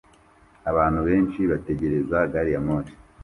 [0.71, 2.95] abantu benshi bategereza gari ya moshi